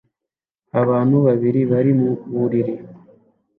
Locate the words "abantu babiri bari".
0.81-1.91